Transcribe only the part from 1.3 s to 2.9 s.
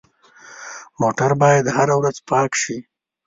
باید هره ورځ پاک شي.